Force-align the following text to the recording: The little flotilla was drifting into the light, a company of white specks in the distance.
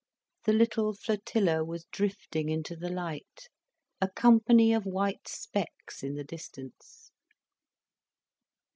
The 0.45 0.53
little 0.53 0.93
flotilla 0.95 1.63
was 1.63 1.85
drifting 1.91 2.49
into 2.49 2.75
the 2.75 2.89
light, 2.89 3.49
a 4.01 4.09
company 4.09 4.73
of 4.73 4.83
white 4.83 5.27
specks 5.27 6.01
in 6.01 6.15
the 6.15 6.23
distance. 6.23 7.11